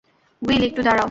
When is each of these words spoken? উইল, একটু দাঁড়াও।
উইল, 0.41 0.63
একটু 0.63 0.81
দাঁড়াও। 0.81 0.99